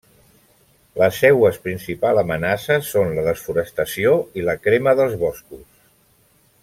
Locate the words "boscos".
5.27-5.67